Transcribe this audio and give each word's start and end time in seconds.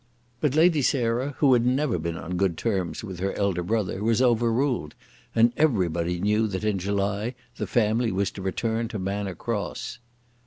But 0.39 0.55
Lady 0.55 0.81
Sarah, 0.81 1.35
who 1.37 1.53
had 1.53 1.63
never 1.63 1.99
been 1.99 2.17
on 2.17 2.35
good 2.35 2.57
terms 2.57 3.03
with 3.03 3.19
her 3.19 3.33
elder 3.33 3.61
brother, 3.61 4.03
was 4.03 4.19
overruled, 4.19 4.95
and 5.35 5.53
everybody 5.55 6.19
knew 6.19 6.47
that 6.47 6.63
in 6.63 6.79
July 6.79 7.35
the 7.57 7.67
family 7.67 8.11
was 8.11 8.31
to 8.31 8.41
return 8.41 8.87
to 8.87 8.97
Manor 8.97 9.35
Cross. 9.35 9.99